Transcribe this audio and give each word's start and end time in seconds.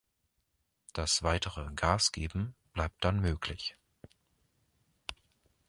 Das 0.93 1.21
weitere 1.21 1.63
„Gasgeben“ 1.75 2.55
bleibt 2.73 3.05
dann 3.05 3.19
möglich. 3.19 3.77